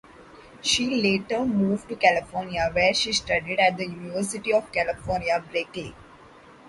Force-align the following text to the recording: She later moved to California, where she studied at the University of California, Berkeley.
She 0.63 0.89
later 0.99 1.45
moved 1.45 1.87
to 1.89 1.95
California, 1.95 2.67
where 2.73 2.91
she 2.91 3.13
studied 3.13 3.59
at 3.59 3.77
the 3.77 3.85
University 3.85 4.51
of 4.51 4.71
California, 4.71 5.39
Berkeley. 5.53 5.93